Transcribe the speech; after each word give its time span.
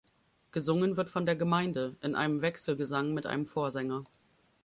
Gesungen 0.51 0.97
wird 0.97 1.11
von 1.11 1.27
der 1.27 1.35
Gemeinde, 1.35 1.95
in 2.01 2.15
einem 2.15 2.41
Wechselgesang 2.41 3.13
mit 3.13 3.27
einem 3.27 3.45
Vorsänger. 3.45 4.03